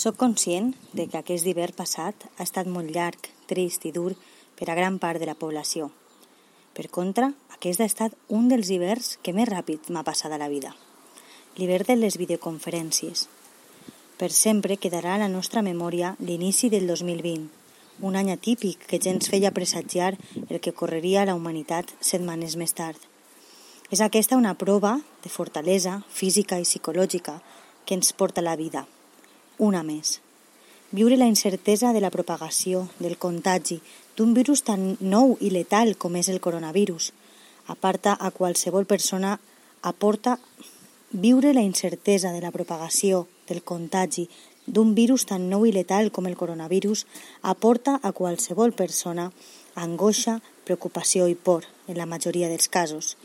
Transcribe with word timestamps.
Soc 0.00 0.16
conscient 0.16 0.70
de 0.96 1.04
que 1.12 1.18
aquest 1.18 1.44
hivern 1.50 1.76
passat 1.76 2.22
ha 2.38 2.44
estat 2.46 2.68
molt 2.72 2.88
llarg, 2.94 3.26
trist 3.50 3.82
i 3.84 3.90
dur 3.92 4.14
per 4.56 4.70
a 4.70 4.76
gran 4.78 4.94
part 4.98 5.20
de 5.20 5.26
la 5.28 5.34
població. 5.36 5.90
Per 6.72 6.86
contra, 6.88 7.26
aquest 7.52 7.82
ha 7.82 7.88
estat 7.90 8.14
un 8.38 8.46
dels 8.48 8.70
hiverns 8.72 9.18
que 9.20 9.34
més 9.36 9.50
ràpid 9.50 9.90
m'ha 9.92 10.04
passat 10.06 10.32
a 10.32 10.38
la 10.40 10.48
vida. 10.48 10.70
L'hivern 11.58 11.84
de 11.90 11.96
les 11.98 12.16
videoconferències. 12.16 13.26
Per 14.16 14.30
sempre 14.32 14.78
quedarà 14.80 15.18
a 15.18 15.20
la 15.20 15.28
nostra 15.28 15.60
memòria 15.60 16.14
l'inici 16.20 16.70
del 16.72 16.86
2020, 16.88 17.50
un 18.00 18.16
any 18.16 18.30
atípic 18.32 18.86
que 18.88 19.00
ja 19.04 19.12
ens 19.12 19.28
feia 19.28 19.52
presagiar 19.52 20.14
el 20.46 20.62
que 20.64 20.72
correria 20.72 21.26
a 21.26 21.26
la 21.28 21.34
humanitat 21.36 21.92
setmanes 22.00 22.56
més 22.56 22.72
tard. 22.72 22.96
És 23.92 24.00
aquesta 24.00 24.40
una 24.40 24.54
prova 24.56 24.94
de 25.20 25.34
fortalesa 25.36 25.98
física 26.08 26.56
i 26.56 26.64
psicològica 26.64 27.36
que 27.84 28.00
ens 28.00 28.14
porta 28.16 28.40
la 28.40 28.56
vida 28.56 28.86
una 29.60 29.84
més. 29.84 30.18
Viure 30.90 31.16
la 31.20 31.28
incertesa 31.30 31.92
de 31.92 32.00
la 32.02 32.10
propagació, 32.10 32.88
del 32.98 33.16
contagi, 33.20 33.78
d'un 34.16 34.32
virus 34.34 34.64
tan 34.66 34.96
nou 35.00 35.36
i 35.38 35.52
letal 35.54 35.94
com 36.00 36.16
és 36.18 36.28
el 36.32 36.40
coronavirus, 36.42 37.12
aparta 37.70 38.16
a 38.18 38.32
qualsevol 38.34 38.88
persona, 38.90 39.36
aporta 39.86 40.38
viure 41.12 41.52
la 41.54 41.62
incertesa 41.62 42.32
de 42.32 42.40
la 42.40 42.50
propagació, 42.50 43.26
del 43.46 43.62
contagi, 43.62 44.28
d'un 44.66 44.94
virus 44.94 45.26
tan 45.26 45.48
nou 45.50 45.66
i 45.66 45.72
letal 45.74 46.10
com 46.14 46.26
el 46.26 46.36
coronavirus, 46.38 47.06
aporta 47.42 47.98
a 48.02 48.12
qualsevol 48.12 48.72
persona 48.72 49.30
angoixa, 49.74 50.40
preocupació 50.64 51.26
i 51.28 51.34
por, 51.34 51.66
en 51.88 51.98
la 51.98 52.06
majoria 52.06 52.48
dels 52.48 52.68
casos. 52.68 53.16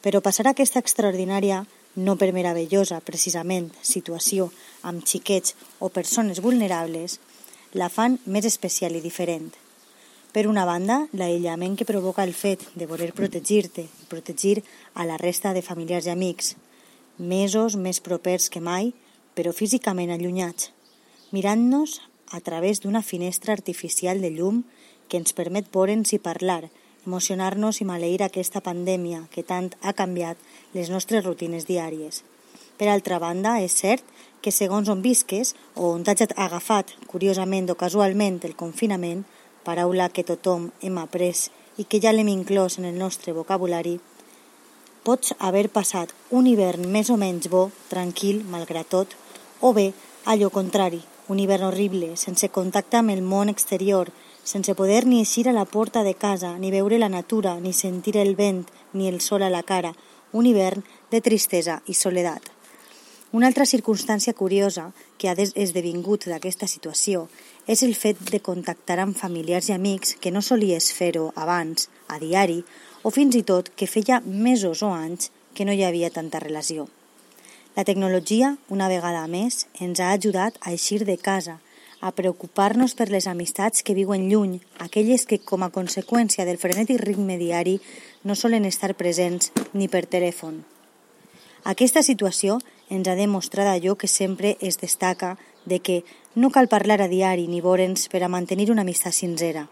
Però 0.00 0.20
passar 0.24 0.48
aquesta 0.48 0.80
extraordinària 0.80 1.64
no 2.00 2.16
per 2.16 2.32
meravellosa, 2.32 3.00
precisament, 3.04 3.70
situació 3.84 4.48
amb 4.86 5.04
xiquets 5.04 5.54
o 5.78 5.90
persones 5.92 6.40
vulnerables, 6.40 7.18
la 7.76 7.90
fan 7.92 8.18
més 8.26 8.48
especial 8.48 8.96
i 8.96 9.02
diferent. 9.04 9.50
Per 10.32 10.46
una 10.46 10.64
banda, 10.64 11.04
l'aïllament 11.12 11.76
que 11.76 11.86
provoca 11.86 12.24
el 12.24 12.34
fet 12.34 12.62
de 12.78 12.86
voler 12.86 13.10
protegir-te 13.12 13.84
i 13.84 14.08
protegir 14.10 14.60
a 14.94 15.06
la 15.06 15.18
resta 15.18 15.52
de 15.52 15.62
familiars 15.66 16.06
i 16.06 16.12
amics, 16.14 16.54
mesos 17.18 17.76
més 17.76 18.00
propers 18.00 18.48
que 18.48 18.62
mai, 18.62 18.92
però 19.34 19.52
físicament 19.52 20.12
allunyats, 20.14 20.70
mirant-nos 21.34 21.98
a 22.30 22.40
través 22.40 22.80
d'una 22.80 23.02
finestra 23.02 23.52
artificial 23.52 24.22
de 24.22 24.30
llum 24.30 24.62
que 25.10 25.18
ens 25.18 25.34
permet 25.34 25.66
veure'ns 25.74 26.14
i 26.14 26.22
parlar, 26.22 26.70
emocionar-nos 27.06 27.80
i 27.80 27.86
maleir 27.88 28.22
aquesta 28.22 28.62
pandèmia 28.64 29.24
que 29.34 29.42
tant 29.42 29.70
ha 29.82 29.94
canviat 29.96 30.36
les 30.74 30.90
nostres 30.90 31.24
rutines 31.24 31.66
diàries. 31.68 32.22
Per 32.78 32.88
altra 32.88 33.18
banda, 33.18 33.58
és 33.60 33.76
cert 33.76 34.04
que 34.40 34.52
segons 34.52 34.88
on 34.88 35.02
visques 35.04 35.54
o 35.74 35.92
on 35.94 36.04
t'hagi 36.04 36.30
agafat, 36.36 36.94
curiosament 37.06 37.68
o 37.70 37.76
casualment, 37.76 38.40
el 38.44 38.56
confinament, 38.56 39.24
paraula 39.64 40.08
que 40.08 40.24
tothom 40.24 40.70
hem 40.80 40.96
après 40.98 41.50
i 41.76 41.84
que 41.84 42.00
ja 42.00 42.12
l'hem 42.12 42.28
inclòs 42.28 42.78
en 42.78 42.86
el 42.88 42.96
nostre 42.98 43.32
vocabulari, 43.36 43.98
pots 45.04 45.34
haver 45.38 45.68
passat 45.72 46.12
un 46.30 46.46
hivern 46.46 46.88
més 46.92 47.10
o 47.10 47.16
menys 47.20 47.48
bo, 47.52 47.70
tranquil, 47.88 48.42
malgrat 48.44 48.88
tot, 48.92 49.14
o 49.60 49.72
bé, 49.76 49.92
allò 50.24 50.50
contrari, 50.52 51.00
un 51.28 51.38
hivern 51.38 51.68
horrible, 51.70 52.16
sense 52.16 52.50
contacte 52.52 52.98
amb 52.98 53.14
el 53.14 53.22
món 53.22 53.48
exterior, 53.48 54.10
sense 54.44 54.74
poder 54.74 55.06
ni 55.06 55.20
eixir 55.20 55.48
a 55.48 55.52
la 55.56 55.64
porta 55.64 56.02
de 56.02 56.14
casa, 56.14 56.56
ni 56.58 56.70
veure 56.70 56.98
la 56.98 57.08
natura, 57.08 57.58
ni 57.60 57.72
sentir 57.72 58.16
el 58.16 58.36
vent, 58.36 58.66
ni 58.92 59.08
el 59.08 59.20
sol 59.20 59.42
a 59.42 59.50
la 59.50 59.62
cara, 59.62 59.94
un 60.32 60.46
hivern 60.46 60.84
de 61.10 61.20
tristesa 61.20 61.82
i 61.86 61.94
soledat. 61.94 62.42
Una 63.32 63.46
altra 63.46 63.66
circumstància 63.66 64.34
curiosa 64.34 64.88
que 65.16 65.28
ha 65.30 65.36
esdevingut 65.38 66.26
d'aquesta 66.26 66.66
situació 66.66 67.28
és 67.70 67.84
el 67.86 67.94
fet 67.94 68.18
de 68.32 68.40
contactar 68.42 68.98
amb 68.98 69.14
familiars 69.14 69.68
i 69.70 69.74
amics 69.76 70.16
que 70.18 70.32
no 70.34 70.42
solies 70.42 70.90
fer-ho 70.92 71.28
abans, 71.36 71.86
a 72.08 72.18
diari, 72.18 72.64
o 73.02 73.12
fins 73.14 73.36
i 73.38 73.44
tot 73.46 73.70
que 73.76 73.86
feia 73.86 74.18
mesos 74.24 74.82
o 74.82 74.90
anys 74.90 75.30
que 75.54 75.64
no 75.64 75.72
hi 75.72 75.84
havia 75.86 76.10
tanta 76.10 76.42
relació. 76.42 76.88
La 77.76 77.84
tecnologia, 77.86 78.56
una 78.68 78.88
vegada 78.90 79.22
més, 79.30 79.68
ens 79.78 80.00
ha 80.00 80.10
ajudat 80.10 80.58
a 80.60 80.74
eixir 80.74 81.04
de 81.06 81.16
casa, 81.16 81.60
a 82.00 82.12
preocupar-nos 82.16 82.94
per 82.96 83.10
les 83.12 83.26
amistats 83.28 83.84
que 83.84 83.94
viuen 83.94 84.28
lluny, 84.30 84.60
aquelles 84.78 85.26
que, 85.28 85.38
com 85.38 85.62
a 85.62 85.70
conseqüència 85.70 86.46
del 86.48 86.58
frenètic 86.58 87.00
ritme 87.04 87.36
diari, 87.36 87.78
no 88.24 88.34
solen 88.34 88.64
estar 88.64 88.94
presents 88.96 89.52
ni 89.72 89.88
per 89.88 90.06
telèfon. 90.08 90.64
Aquesta 91.68 92.02
situació 92.02 92.58
ens 92.88 93.08
ha 93.08 93.18
demostrat 93.18 93.68
allò 93.68 93.96
que 94.00 94.08
sempre 94.08 94.56
es 94.60 94.80
destaca 94.80 95.36
de 95.66 95.80
que 95.84 96.02
no 96.34 96.50
cal 96.50 96.68
parlar 96.72 97.02
a 97.04 97.08
diari 97.08 97.46
ni 97.48 97.60
veure'ns 97.60 98.08
per 98.08 98.24
a 98.24 98.32
mantenir 98.32 98.70
una 98.72 98.82
amistat 98.82 99.12
sincera. 99.12 99.68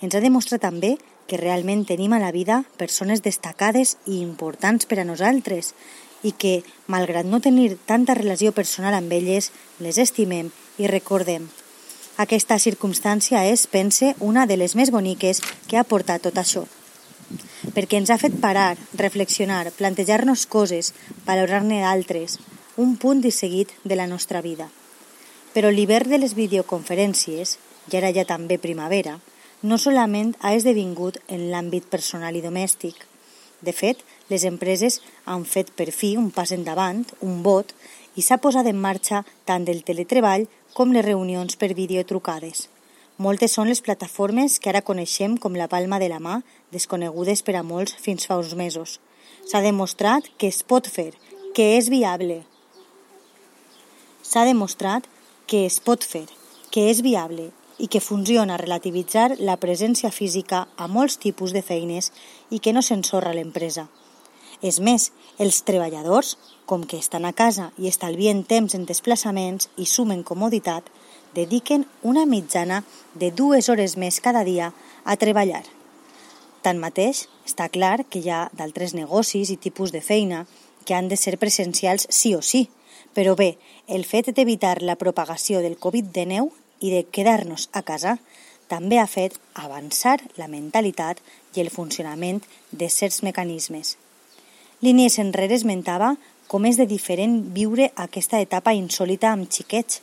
Ens 0.00 0.14
ha 0.16 0.24
demostrat 0.24 0.64
també 0.64 0.96
que 1.28 1.36
realment 1.36 1.84
tenim 1.84 2.14
a 2.16 2.22
la 2.22 2.32
vida 2.32 2.64
persones 2.80 3.20
destacades 3.22 3.98
i 4.06 4.22
importants 4.24 4.88
per 4.88 4.98
a 4.98 5.04
nosaltres 5.04 5.74
i 6.24 6.32
que, 6.32 6.62
malgrat 6.88 7.28
no 7.28 7.40
tenir 7.44 7.76
tanta 7.86 8.16
relació 8.16 8.52
personal 8.56 8.96
amb 8.96 9.12
elles, 9.12 9.52
les 9.78 10.00
estimem 10.00 10.50
i 10.80 10.88
recordem. 10.88 11.48
Aquesta 12.20 12.58
circumstància 12.60 13.44
és, 13.48 13.66
pense, 13.68 14.14
una 14.20 14.46
de 14.48 14.56
les 14.56 14.74
més 14.76 14.90
boniques 14.92 15.42
que 15.68 15.78
ha 15.78 15.84
portat 15.84 16.24
tot 16.24 16.40
això. 16.40 16.64
Perquè 17.76 18.00
ens 18.00 18.10
ha 18.10 18.18
fet 18.20 18.34
parar, 18.42 18.74
reflexionar, 18.98 19.70
plantejar-nos 19.76 20.46
coses, 20.50 20.92
valorar-ne 21.28 21.82
d'altres, 21.84 22.38
un 22.80 22.96
punt 22.96 23.20
i 23.28 23.32
seguit 23.32 23.72
de 23.84 23.96
la 23.96 24.08
nostra 24.08 24.40
vida. 24.40 24.70
Però 25.54 25.70
l'hivern 25.70 26.10
de 26.10 26.20
les 26.22 26.34
videoconferències, 26.38 27.58
i 27.90 27.96
ara 28.00 28.12
ja 28.16 28.24
també 28.24 28.58
primavera, 28.58 29.18
no 29.62 29.76
solament 29.76 30.34
ha 30.40 30.54
esdevingut 30.56 31.20
en 31.28 31.50
l'àmbit 31.52 31.88
personal 31.92 32.36
i 32.36 32.44
domèstic. 32.44 32.96
De 33.60 33.74
fet, 33.76 34.00
les 34.32 34.46
empreses 34.48 35.00
han 35.28 35.44
fet 35.44 35.72
per 35.76 35.90
fi 35.92 36.14
un 36.16 36.30
pas 36.32 36.52
endavant, 36.56 37.04
un 37.20 37.42
vot, 37.44 37.74
i 38.16 38.24
s'ha 38.24 38.40
posat 38.42 38.66
en 38.70 38.80
marxa 38.80 39.24
tant 39.48 39.66
el 39.68 39.84
teletreball 39.86 40.48
com 40.74 40.92
les 40.92 41.04
reunions 41.04 41.56
per 41.60 41.74
videotrucades. 41.74 42.68
Moltes 43.20 43.52
són 43.56 43.68
les 43.68 43.82
plataformes 43.84 44.58
que 44.58 44.70
ara 44.72 44.80
coneixem 44.80 45.36
com 45.36 45.56
la 45.58 45.68
palma 45.68 45.98
de 46.00 46.08
la 46.08 46.20
mà, 46.24 46.40
desconegudes 46.72 47.42
per 47.44 47.58
a 47.58 47.62
molts 47.62 47.96
fins 48.00 48.24
fa 48.24 48.38
uns 48.40 48.54
mesos. 48.56 48.98
S'ha 49.44 49.60
demostrat 49.60 50.30
que 50.38 50.48
es 50.48 50.62
pot 50.62 50.88
fer, 50.88 51.12
que 51.52 51.66
és 51.76 51.90
viable. 51.92 52.40
S'ha 54.22 54.46
demostrat 54.48 55.04
que 55.46 55.66
es 55.66 55.80
pot 55.84 56.06
fer, 56.06 56.26
que 56.70 56.88
és 56.88 57.04
viable 57.04 57.50
i 57.76 57.88
que 57.92 58.00
funciona 58.00 58.58
relativitzar 58.60 59.34
la 59.38 59.56
presència 59.60 60.12
física 60.14 60.66
a 60.76 60.86
molts 60.88 61.18
tipus 61.20 61.52
de 61.56 61.62
feines 61.66 62.12
i 62.50 62.60
que 62.60 62.72
no 62.72 62.80
s'ensorra 62.80 63.34
l'empresa. 63.36 63.88
És 64.62 64.80
més, 64.80 65.10
els 65.38 65.62
treballadors, 65.64 66.36
com 66.66 66.84
que 66.84 66.98
estan 67.00 67.24
a 67.24 67.32
casa 67.32 67.70
i 67.78 67.88
estalvien 67.88 68.42
temps 68.44 68.76
en 68.76 68.84
desplaçaments 68.86 69.70
i 69.80 69.86
sumen 69.88 70.22
comoditat, 70.22 70.84
dediquen 71.34 71.86
una 72.02 72.26
mitjana 72.26 72.82
de 73.14 73.30
dues 73.30 73.68
hores 73.68 73.96
més 73.96 74.20
cada 74.20 74.44
dia 74.44 74.72
a 75.04 75.16
treballar. 75.16 75.62
Tanmateix, 76.62 77.24
està 77.48 77.70
clar 77.72 78.04
que 78.04 78.20
hi 78.20 78.28
ha 78.28 78.48
d'altres 78.52 78.92
negocis 78.94 79.50
i 79.50 79.56
tipus 79.56 79.94
de 79.94 80.02
feina 80.04 80.44
que 80.84 80.94
han 80.94 81.08
de 81.08 81.16
ser 81.16 81.38
presencials 81.38 82.06
sí 82.10 82.34
o 82.34 82.42
sí, 82.42 82.68
però 83.14 83.34
bé, 83.36 83.56
el 83.88 84.04
fet 84.04 84.28
d'evitar 84.36 84.82
la 84.82 84.98
propagació 85.00 85.64
del 85.64 85.78
Covid-19 85.80 86.50
i 86.84 86.92
de 86.92 87.02
quedar-nos 87.08 87.68
a 87.72 87.82
casa 87.82 88.18
també 88.70 89.00
ha 89.00 89.08
fet 89.10 89.40
avançar 89.54 90.18
la 90.36 90.46
mentalitat 90.48 91.18
i 91.56 91.64
el 91.64 91.72
funcionament 91.74 92.44
de 92.70 92.88
certs 92.88 93.24
mecanismes. 93.26 93.96
Línies 94.80 95.18
enrere 95.20 95.58
esmentava 95.58 96.14
com 96.48 96.64
és 96.64 96.78
de 96.80 96.86
diferent 96.88 97.34
viure 97.52 97.90
aquesta 98.00 98.38
etapa 98.40 98.72
insòlita 98.72 99.28
amb 99.28 99.48
xiquets. 99.52 100.00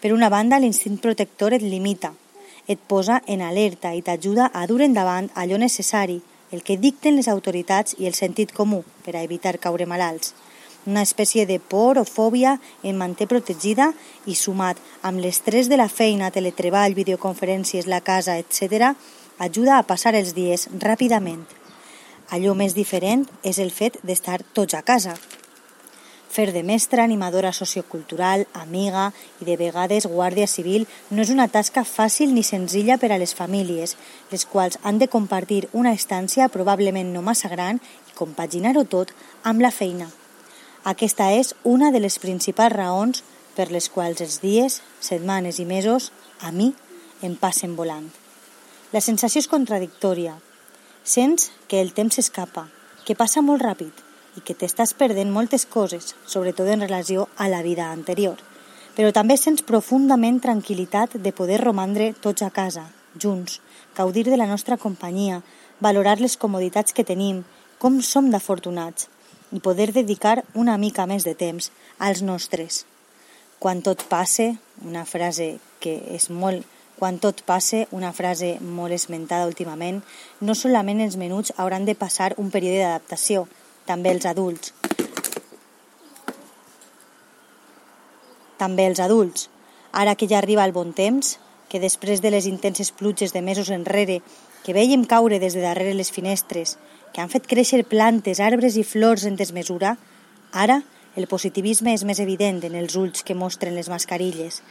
Per 0.00 0.12
una 0.14 0.30
banda, 0.32 0.56
l'instint 0.58 0.96
protector 0.96 1.52
et 1.52 1.62
limita, 1.62 2.14
et 2.66 2.80
posa 2.88 3.18
en 3.28 3.42
alerta 3.44 3.92
i 3.92 4.00
t'ajuda 4.02 4.46
a 4.52 4.64
dur 4.66 4.80
endavant 4.80 5.28
allò 5.34 5.58
necessari, 5.60 6.22
el 6.52 6.62
que 6.64 6.78
dicten 6.80 7.18
les 7.18 7.28
autoritats 7.28 7.98
i 7.98 8.08
el 8.08 8.16
sentit 8.16 8.54
comú 8.56 8.80
per 9.04 9.14
a 9.14 9.22
evitar 9.28 9.58
caure 9.60 9.84
malalts. 9.86 10.32
Una 10.86 11.02
espècie 11.04 11.44
de 11.44 11.58
por 11.60 12.00
o 12.00 12.04
fòbia 12.04 12.58
en 12.82 12.96
manté 12.96 13.26
protegida 13.28 13.90
i 14.24 14.36
sumat 14.36 14.80
amb 15.02 15.20
l'estrès 15.20 15.68
de 15.68 15.76
la 15.80 15.88
feina, 15.88 16.30
teletreball, 16.30 16.96
videoconferències, 16.96 17.88
la 17.88 18.00
casa, 18.00 18.38
etc., 18.40 18.94
ajuda 19.38 19.76
a 19.76 19.84
passar 19.84 20.14
els 20.16 20.32
dies 20.32 20.68
ràpidament. 20.80 21.44
Allò 22.32 22.54
més 22.56 22.72
diferent 22.72 23.26
és 23.44 23.58
el 23.60 23.70
fet 23.70 23.98
d'estar 24.02 24.40
tots 24.56 24.74
a 24.74 24.82
casa. 24.82 25.14
Fer 26.34 26.48
de 26.50 26.64
mestra, 26.66 27.04
animadora 27.04 27.52
sociocultural, 27.52 28.46
amiga 28.58 29.12
i 29.38 29.44
de 29.46 29.54
vegades 29.60 30.08
guàrdia 30.10 30.48
civil 30.50 30.88
no 31.10 31.22
és 31.22 31.30
una 31.30 31.46
tasca 31.46 31.84
fàcil 31.86 32.32
ni 32.34 32.42
senzilla 32.42 32.96
per 32.98 33.12
a 33.14 33.18
les 33.22 33.36
famílies, 33.38 33.94
les 34.32 34.42
quals 34.44 34.80
han 34.82 34.98
de 34.98 35.06
compartir 35.06 35.68
una 35.72 35.92
estància 35.94 36.48
probablement 36.48 37.12
no 37.14 37.22
massa 37.22 37.52
gran 37.52 37.78
i 37.78 38.16
compaginar-ho 38.18 38.82
tot 38.84 39.12
amb 39.44 39.62
la 39.62 39.70
feina. 39.70 40.08
Aquesta 40.84 41.30
és 41.32 41.54
una 41.62 41.92
de 41.94 42.00
les 42.02 42.18
principals 42.18 42.74
raons 42.74 43.22
per 43.54 43.70
les 43.70 43.86
quals 43.88 44.20
els 44.20 44.40
dies, 44.42 44.80
setmanes 44.98 45.60
i 45.62 45.68
mesos 45.70 46.10
a 46.40 46.50
mi 46.50 46.72
em 47.22 47.38
passen 47.38 47.76
volant. 47.78 48.10
La 48.90 49.00
sensació 49.00 49.38
és 49.38 49.48
contradictòria. 49.48 50.34
Sents 51.04 51.50
que 51.68 51.82
el 51.82 51.92
temps 51.92 52.16
s'escapa, 52.16 52.62
que 53.04 53.12
passa 53.12 53.42
molt 53.44 53.60
ràpid 53.60 53.98
i 54.38 54.42
que 54.42 54.54
t'estàs 54.56 54.94
perdent 54.96 55.28
moltes 55.28 55.66
coses, 55.68 56.14
sobretot 56.24 56.70
en 56.72 56.80
relació 56.80 57.26
a 57.36 57.50
la 57.52 57.60
vida 57.60 57.90
anterior. 57.92 58.38
Però 58.96 59.10
també 59.12 59.36
sents 59.36 59.66
profundament 59.68 60.40
tranquil·litat 60.40 61.18
de 61.20 61.32
poder 61.36 61.60
romandre 61.60 62.14
tots 62.24 62.40
a 62.40 62.48
casa, 62.48 62.86
junts, 63.20 63.60
gaudir 63.94 64.24
de 64.24 64.38
la 64.40 64.48
nostra 64.48 64.78
companyia, 64.80 65.42
valorar 65.78 66.16
les 66.24 66.38
comoditats 66.40 66.96
que 66.96 67.04
tenim, 67.04 67.44
com 67.76 68.00
som 68.00 68.30
d'afortunats, 68.32 69.10
i 69.52 69.60
poder 69.60 69.92
dedicar 69.92 70.38
una 70.54 70.78
mica 70.80 71.04
més 71.04 71.28
de 71.28 71.36
temps 71.36 71.68
als 71.98 72.24
nostres. 72.24 72.86
Quan 73.60 73.84
tot 73.84 74.08
passe, 74.08 74.54
una 74.80 75.04
frase 75.04 75.58
que 75.84 75.98
és 76.16 76.30
molt 76.32 76.64
quan 76.98 77.18
tot 77.18 77.42
passe, 77.46 77.86
una 77.90 78.12
frase 78.12 78.54
molt 78.60 78.94
esmentada 78.94 79.48
últimament, 79.50 80.02
no 80.40 80.54
solament 80.54 81.02
els 81.04 81.16
menuts 81.20 81.52
hauran 81.56 81.84
de 81.84 81.96
passar 81.98 82.34
un 82.38 82.50
període 82.54 82.82
d'adaptació, 82.84 83.46
també 83.86 84.12
els 84.14 84.26
adults. 84.26 84.72
També 88.58 88.86
els 88.86 89.00
adults. 89.02 89.48
Ara 89.92 90.14
que 90.14 90.28
ja 90.30 90.38
arriba 90.38 90.64
el 90.64 90.72
bon 90.72 90.94
temps, 90.94 91.38
que 91.68 91.82
després 91.82 92.22
de 92.22 92.30
les 92.30 92.46
intenses 92.46 92.92
pluges 92.94 93.32
de 93.34 93.42
mesos 93.42 93.70
enrere, 93.74 94.20
que 94.64 94.72
veiem 94.72 95.04
caure 95.04 95.40
des 95.42 95.54
de 95.54 95.62
darrere 95.64 95.94
les 95.94 96.10
finestres, 96.14 96.78
que 97.12 97.20
han 97.20 97.30
fet 97.30 97.46
créixer 97.50 97.84
plantes, 97.84 98.40
arbres 98.40 98.78
i 98.78 98.84
flors 98.86 99.26
en 99.28 99.36
desmesura, 99.36 99.96
ara 100.52 100.80
el 101.14 101.28
positivisme 101.30 101.92
és 101.94 102.02
més 102.06 102.18
evident 102.22 102.62
en 102.66 102.74
els 102.78 102.96
ulls 102.98 103.22
que 103.26 103.36
mostren 103.38 103.76
les 103.78 103.90
mascarilles, 103.90 104.62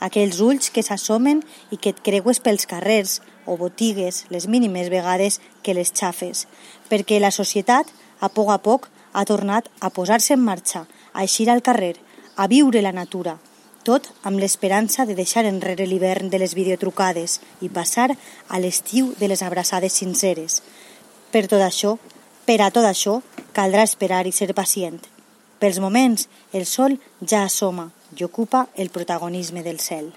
aquells 0.00 0.40
ulls 0.40 0.70
que 0.74 0.82
s'assomen 0.82 1.42
i 1.70 1.76
que 1.76 1.92
et 1.92 2.00
creues 2.04 2.40
pels 2.40 2.66
carrers 2.66 3.20
o 3.46 3.56
botigues 3.60 4.24
les 4.30 4.48
mínimes 4.48 4.88
vegades 4.92 5.38
que 5.62 5.74
les 5.76 5.92
xafes, 5.92 6.46
perquè 6.88 7.20
la 7.20 7.30
societat, 7.30 7.86
a 8.20 8.28
poc 8.28 8.50
a 8.50 8.58
poc, 8.64 8.88
ha 9.12 9.24
tornat 9.28 9.68
a 9.80 9.90
posar-se 9.90 10.34
en 10.34 10.42
marxa, 10.44 10.86
a 11.12 11.24
eixir 11.26 11.50
al 11.50 11.62
carrer, 11.62 11.96
a 12.36 12.46
viure 12.48 12.82
la 12.82 12.94
natura, 12.96 13.36
tot 13.84 14.10
amb 14.24 14.40
l'esperança 14.40 15.06
de 15.06 15.16
deixar 15.18 15.44
enrere 15.48 15.86
l'hivern 15.86 16.30
de 16.30 16.40
les 16.40 16.54
videotrucades 16.54 17.40
i 17.60 17.68
passar 17.68 18.10
a 18.48 18.60
l'estiu 18.60 19.14
de 19.18 19.28
les 19.28 19.42
abraçades 19.42 19.92
sinceres. 19.92 20.62
Per 21.32 21.46
tot 21.46 21.62
això, 21.64 21.96
per 22.46 22.60
a 22.60 22.70
tot 22.70 22.86
això, 22.86 23.20
caldrà 23.52 23.84
esperar 23.84 24.26
i 24.26 24.32
ser 24.32 24.52
pacient, 24.54 25.00
pels 25.60 25.80
moments, 25.80 26.28
el 26.52 26.66
sol 26.66 26.96
ja 27.20 27.44
assoma 27.44 27.90
i 28.16 28.24
ocupa 28.24 28.68
el 28.74 28.90
protagonisme 28.90 29.62
del 29.62 29.80
cel. 29.80 30.12